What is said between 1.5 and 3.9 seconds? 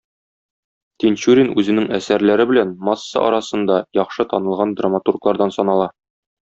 үзенең әсәрләре белән масса арасында